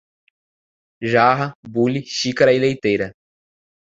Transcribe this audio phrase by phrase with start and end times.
[1.11, 3.13] Jarra, bule, xícara e leiteira